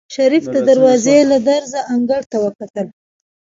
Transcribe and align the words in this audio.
شريف 0.15 0.43
د 0.55 0.57
دروازې 0.69 1.17
له 1.31 1.37
درزه 1.47 1.81
انګړ 1.93 2.21
ته 2.31 2.37
وکتل. 2.45 2.87